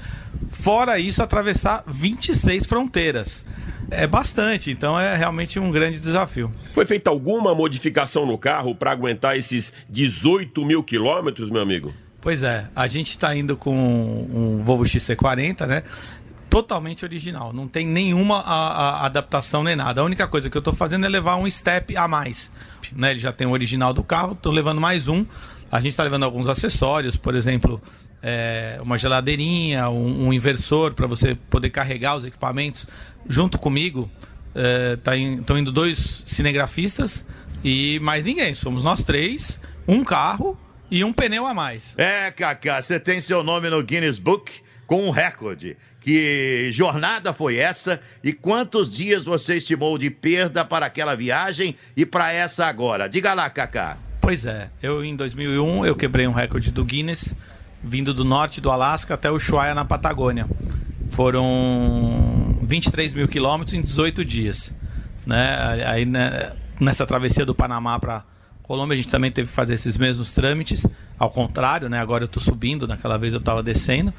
Fora 0.50 1.00
isso, 1.00 1.22
atravessar 1.22 1.84
26 1.88 2.66
fronteiras. 2.66 3.46
É 3.92 4.08
bastante, 4.08 4.72
então 4.72 5.00
é 5.00 5.16
realmente 5.16 5.60
um 5.60 5.70
grande 5.72 6.00
desafio. 6.00 6.52
Foi 6.74 6.86
feita 6.86 7.10
alguma 7.10 7.54
modificação 7.54 8.26
no 8.26 8.38
carro 8.38 8.74
para 8.74 8.92
aguentar 8.92 9.38
esses 9.38 9.74
18 9.90 10.66
mil 10.66 10.84
quilômetros, 10.84 11.52
meu 11.52 11.62
amigo? 11.62 11.94
Pois 12.20 12.42
é, 12.42 12.70
a 12.76 12.88
gente 12.88 13.10
está 13.10 13.36
indo 13.36 13.58
com 13.58 13.76
um 13.76 14.64
Volvo 14.64 14.86
XC40, 14.86 15.68
né? 15.68 15.84
Totalmente 16.50 17.04
original, 17.04 17.52
não 17.52 17.68
tem 17.68 17.86
nenhuma 17.86 18.40
a, 18.40 19.02
a 19.02 19.06
adaptação 19.08 19.64
nem 19.64 19.76
nada. 19.76 20.02
A 20.02 20.04
única 20.04 20.28
coisa 20.28 20.50
que 20.50 20.56
eu 20.56 20.60
estou 20.60 20.74
fazendo 20.74 21.06
é 21.06 21.10
levar 21.10 21.36
um 21.36 21.50
step 21.50 21.98
a 21.98 22.08
mais. 22.08 22.52
Né? 22.96 23.12
Ele 23.12 23.20
já 23.20 23.34
tem 23.34 23.46
o 23.46 23.52
original 23.52 23.94
do 23.94 24.04
carro, 24.04 24.34
estou 24.34 24.52
levando 24.52 24.80
mais 24.80 25.08
um. 25.08 25.26
A 25.74 25.80
gente 25.80 25.94
está 25.94 26.04
levando 26.04 26.22
alguns 26.22 26.48
acessórios, 26.48 27.18
por 27.18 27.34
exemplo, 27.34 27.82
é, 28.22 28.78
uma 28.80 28.96
geladeirinha, 28.96 29.90
um, 29.90 30.28
um 30.28 30.32
inversor 30.32 30.94
para 30.94 31.08
você 31.08 31.34
poder 31.50 31.72
carregar 31.72 32.16
os 32.16 32.26
equipamentos 32.26 32.86
junto 33.28 33.58
comigo. 33.58 34.08
Estão 34.50 34.64
é, 34.64 34.96
tá 34.98 35.18
in, 35.18 35.44
indo 35.58 35.72
dois 35.72 36.24
cinegrafistas 36.28 37.26
e 37.64 38.00
mais 38.04 38.24
ninguém. 38.24 38.54
Somos 38.54 38.84
nós 38.84 39.04
três, 39.04 39.60
um 39.88 40.04
carro 40.04 40.56
e 40.92 41.04
um 41.04 41.12
pneu 41.12 41.48
a 41.48 41.56
mais. 41.56 41.96
É, 41.98 42.30
Kaká, 42.30 42.80
você 42.80 43.00
tem 43.00 43.20
seu 43.20 43.44
nome 43.44 43.68
no 43.68 43.82
Guinness 43.82 44.20
Book 44.20 44.52
com 44.86 45.08
um 45.08 45.10
recorde. 45.10 45.76
Que 46.02 46.70
jornada 46.72 47.34
foi 47.34 47.58
essa 47.58 48.00
e 48.24 48.32
quantos 48.32 48.92
dias 48.92 49.24
você 49.24 49.56
estimou 49.56 49.98
de 49.98 50.12
perda 50.12 50.64
para 50.64 50.86
aquela 50.86 51.16
viagem 51.16 51.76
e 51.98 52.06
para 52.06 52.32
essa 52.32 52.68
agora? 52.68 53.10
Diga 53.10 53.34
lá, 53.34 53.50
Kaká. 53.50 54.13
Pois 54.24 54.46
é, 54.46 54.70
eu 54.82 55.04
em 55.04 55.18
2001 55.18 55.86
eu 55.86 55.98
quebrei 55.98 56.26
um 56.26 56.32
recorde 56.32 56.72
do 56.72 56.86
Guinness 56.86 57.36
vindo 57.84 58.14
do 58.14 58.24
norte 58.24 58.62
do 58.62 58.72
Alasca 58.72 59.16
até 59.16 59.30
o 59.30 59.36
Ushuaia 59.36 59.76
na 59.76 59.84
Patagônia. 59.84 60.48
Foram 61.10 62.58
23 62.62 63.14
mil 63.14 63.28
quilômetros 63.28 63.74
em 63.74 63.82
18 63.82 64.24
dias. 64.24 64.74
Né? 65.26 65.84
Aí 65.86 66.06
né, 66.06 66.54
nessa 66.80 67.06
travessia 67.06 67.46
do 67.46 67.54
Panamá 67.54 68.00
para 68.00 68.24
Colômbia 68.62 68.94
a 68.94 68.96
gente 68.96 69.10
também 69.10 69.30
teve 69.30 69.50
que 69.50 69.54
fazer 69.54 69.74
esses 69.74 69.98
mesmos 69.98 70.34
trâmites, 70.34 70.88
ao 71.20 71.30
contrário, 71.30 71.90
né? 71.90 72.00
Agora 72.00 72.24
eu 72.24 72.28
estou 72.28 72.42
subindo, 72.42 72.88
naquela 72.88 73.18
vez 73.18 73.34
eu 73.34 73.40
estava 73.40 73.62
descendo. 73.62 74.14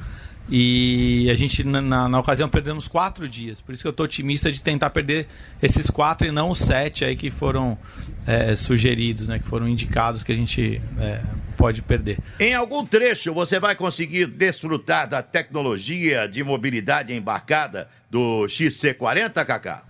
E 0.48 1.28
a 1.30 1.34
gente, 1.34 1.64
na, 1.64 1.80
na, 1.80 2.20
ocasião, 2.20 2.48
perdemos 2.48 2.86
quatro 2.86 3.26
dias. 3.26 3.60
Por 3.60 3.72
isso 3.72 3.82
que 3.82 3.88
eu 3.88 3.90
estou 3.90 4.04
otimista 4.04 4.52
de 4.52 4.62
tentar 4.62 4.90
perder 4.90 5.26
esses 5.62 5.88
quatro 5.88 6.26
e 6.26 6.30
não 6.30 6.50
os 6.50 6.58
sete 6.58 7.04
aí 7.04 7.16
que 7.16 7.30
foram 7.30 7.78
é, 8.26 8.54
sugeridos, 8.54 9.26
né? 9.26 9.38
Que 9.38 9.46
foram 9.46 9.66
indicados 9.66 10.22
que 10.22 10.32
a 10.32 10.36
gente 10.36 10.82
é, 10.98 11.22
pode 11.56 11.80
perder. 11.80 12.18
Em 12.38 12.52
algum 12.52 12.84
trecho 12.84 13.32
você 13.32 13.58
vai 13.58 13.74
conseguir 13.74 14.26
desfrutar 14.26 15.08
da 15.08 15.22
tecnologia 15.22 16.28
de 16.28 16.44
mobilidade 16.44 17.14
embarcada 17.14 17.88
do 18.10 18.44
XC40, 18.46 19.44
Kaká? 19.46 19.82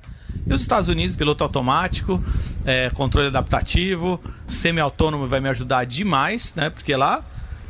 E 0.47 0.53
os 0.53 0.61
Estados 0.61 0.89
Unidos, 0.89 1.17
piloto 1.17 1.43
automático, 1.43 2.23
é, 2.65 2.91
controle 2.91 3.29
adaptativo, 3.29 4.23
semi-autônomo 4.47 5.27
vai 5.27 5.41
me 5.41 5.49
ajudar 5.49 5.85
demais, 5.85 6.53
né? 6.55 6.71
Porque 6.71 6.95
lá 6.95 7.25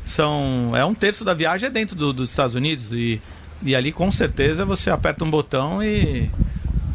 são 0.04 0.72
é 0.74 0.84
um 0.84 0.94
terço 0.94 1.24
da 1.24 1.34
viagem 1.34 1.68
é 1.68 1.70
dentro 1.70 1.96
do, 1.96 2.12
dos 2.12 2.30
Estados 2.30 2.54
Unidos 2.54 2.92
e, 2.92 3.20
e 3.62 3.74
ali 3.74 3.92
com 3.92 4.10
certeza 4.10 4.64
você 4.64 4.90
aperta 4.90 5.24
um 5.24 5.30
botão 5.30 5.82
e 5.82 6.30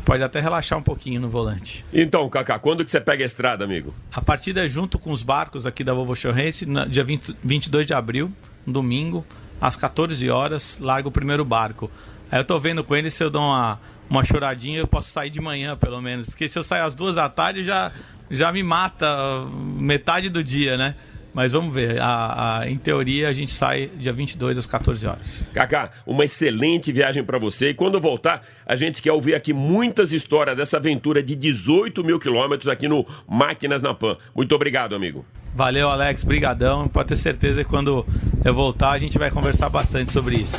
pode 0.06 0.24
até 0.24 0.40
relaxar 0.40 0.78
um 0.78 0.82
pouquinho 0.82 1.22
no 1.22 1.30
volante. 1.30 1.86
Então, 1.94 2.28
Kaká, 2.30 2.58
quando 2.58 2.84
que 2.84 2.90
você 2.90 3.00
pega 3.00 3.24
a 3.24 3.26
estrada, 3.26 3.64
amigo? 3.64 3.94
A 4.12 4.22
partida 4.22 4.66
é 4.66 4.70
junto 4.70 4.98
com 4.98 5.12
os 5.12 5.24
barcos 5.24 5.66
aqui 5.66 5.84
da 5.84 5.94
Volvo 5.94 6.16
Show 6.16 6.32
Race, 6.32 6.66
no 6.66 6.88
dia 6.88 7.04
20, 7.04 7.38
22 7.44 7.86
de 7.86 7.94
abril, 7.94 8.32
domingo, 8.66 9.26
às 9.62 9.76
14 9.76 10.30
horas, 10.30 10.80
larga 10.80 11.08
o 11.08 11.12
primeiro 11.12 11.46
barco. 11.46 11.92
Aí 12.32 12.40
eu 12.40 12.44
tô 12.46 12.60
vendo 12.60 12.84
com 12.84 12.96
ele 12.96 13.12
se 13.12 13.24
eu 13.24 13.30
dou 13.30 13.42
uma 13.42 13.80
uma 14.10 14.26
choradinha, 14.26 14.80
eu 14.80 14.88
posso 14.88 15.12
sair 15.12 15.30
de 15.30 15.40
manhã, 15.40 15.78
pelo 15.78 16.02
menos. 16.02 16.26
Porque 16.26 16.50
se 16.50 16.58
eu 16.58 16.64
sair 16.64 16.82
às 16.82 16.96
duas 16.96 17.16
da 17.16 17.30
tarde, 17.30 17.64
já, 17.64 17.92
já 18.32 18.52
me 18.52 18.64
mata 18.64 19.46
metade 19.78 20.30
do 20.30 20.44
dia, 20.44 20.76
né? 20.76 20.96
Mas 21.34 21.52
vamos 21.52 21.74
ver. 21.74 22.00
A, 22.02 22.60
a, 22.60 22.70
em 22.70 22.76
teoria, 22.76 23.30
a 23.30 23.34
gente 23.34 23.52
sai 23.52 23.90
dia 23.98 24.12
22 24.12 24.58
às 24.58 24.66
14 24.66 25.06
horas. 25.06 25.44
Kaká, 25.54 25.92
uma 26.06 26.26
excelente 26.26 26.92
viagem 26.92 27.24
para 27.24 27.38
você. 27.38 27.70
E 27.70 27.74
quando 27.74 28.00
voltar, 28.00 28.46
a 28.66 28.76
gente 28.76 29.02
quer 29.02 29.12
ouvir 29.12 29.36
aqui 29.36 29.54
muitas 29.54 30.12
histórias 30.12 30.58
dessa 30.58 30.78
aventura 30.78 31.22
de 31.22 31.36
18 31.36 32.04
mil 32.04 32.20
quilômetros 32.20 32.68
aqui 32.68 32.88
no 32.88 33.06
Máquinas 33.28 33.82
na 33.82 33.94
Pan. 33.94 34.18
Muito 34.36 34.54
obrigado, 34.56 34.96
amigo. 34.96 35.26
Valeu, 35.56 35.90
Alex. 35.90 36.24
Brigadão. 36.24 36.88
Pode 36.88 37.10
ter 37.10 37.16
certeza 37.16 37.64
que 37.64 37.70
quando 37.70 38.06
eu 38.44 38.54
voltar, 38.54 38.92
a 38.92 39.00
gente 39.00 39.18
vai 39.18 39.30
conversar 39.30 39.70
bastante 39.70 40.12
sobre 40.12 40.36
isso. 40.36 40.58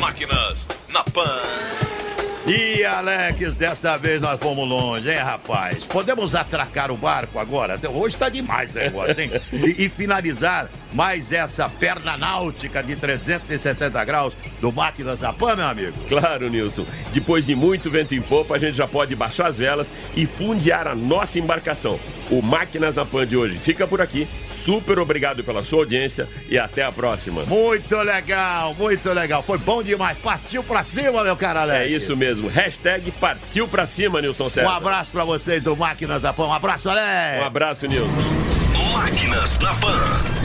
Máquinas 0.00 0.66
na 0.92 1.02
Pan. 1.04 1.40
E 2.46 2.84
Alex, 2.84 3.54
desta 3.54 3.96
vez 3.96 4.20
nós 4.20 4.38
fomos 4.40 4.68
longe, 4.68 5.08
hein, 5.08 5.16
rapaz? 5.18 5.84
Podemos 5.84 6.34
atracar 6.34 6.90
o 6.90 6.96
barco 6.96 7.38
agora? 7.38 7.78
Hoje 7.88 8.16
tá 8.16 8.28
demais 8.28 8.72
o 8.72 8.74
negócio, 8.74 9.20
hein? 9.20 9.30
E, 9.52 9.84
e 9.84 9.88
finalizar 9.88 10.68
mais 10.92 11.32
essa 11.32 11.68
perna 11.68 12.16
náutica 12.16 12.82
de 12.82 12.96
360 12.96 14.04
graus 14.04 14.34
do 14.60 14.72
Máquinas 14.72 15.20
da 15.20 15.32
Pan, 15.32 15.56
meu 15.56 15.66
amigo? 15.66 15.92
Claro, 16.08 16.48
Nilson. 16.48 16.84
Depois 17.12 17.46
de 17.46 17.54
muito 17.54 17.90
vento 17.90 18.14
em 18.14 18.22
popa, 18.22 18.54
a 18.54 18.58
gente 18.58 18.76
já 18.76 18.86
pode 18.86 19.14
baixar 19.16 19.46
as 19.46 19.58
velas 19.58 19.92
e 20.14 20.26
fundear 20.26 20.86
a 20.86 20.94
nossa 20.94 21.38
embarcação. 21.38 21.98
O 22.30 22.40
Máquinas 22.40 22.94
da 22.94 23.04
Pan 23.04 23.26
de 23.26 23.36
hoje 23.36 23.56
fica 23.58 23.86
por 23.86 24.00
aqui. 24.00 24.28
Super 24.50 24.98
obrigado 24.98 25.42
pela 25.42 25.62
sua 25.62 25.80
audiência 25.80 26.28
e 26.48 26.58
até 26.58 26.82
a 26.82 26.92
próxima. 26.92 27.44
Muito 27.44 27.96
legal, 27.96 28.74
muito 28.74 29.12
legal. 29.12 29.42
Foi 29.42 29.58
bom 29.58 29.82
demais. 29.82 30.16
Partiu 30.18 30.62
pra 30.62 30.82
cima, 30.82 31.24
meu 31.24 31.36
cara 31.36 31.62
Alex. 31.62 31.80
É 31.80 31.88
isso 31.88 32.16
mesmo. 32.16 32.48
Hashtag 32.48 33.10
partiu 33.12 33.66
pra 33.66 33.86
cima, 33.86 34.20
Nilson 34.20 34.48
César. 34.48 34.68
Um 34.68 34.70
abraço 34.70 35.10
pra 35.10 35.24
vocês 35.24 35.62
do 35.62 35.76
Máquinas 35.76 36.22
da 36.22 36.32
Pan. 36.32 36.46
Um 36.46 36.52
abraço, 36.52 36.88
Alex. 36.88 37.42
Um 37.42 37.46
abraço, 37.46 37.86
Nilson. 37.86 38.22
Máquinas 38.92 39.58
na 39.58 39.74
Pan. 39.74 40.41